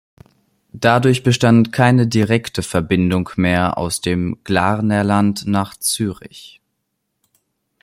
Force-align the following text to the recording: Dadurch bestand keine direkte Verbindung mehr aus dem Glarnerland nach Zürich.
Dadurch 0.73 1.21
bestand 1.21 1.71
keine 1.71 2.07
direkte 2.07 2.63
Verbindung 2.63 3.29
mehr 3.35 3.77
aus 3.77 4.01
dem 4.01 4.39
Glarnerland 4.43 5.45
nach 5.45 5.75
Zürich. 5.77 6.59